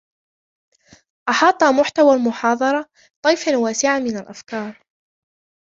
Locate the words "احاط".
1.29-1.63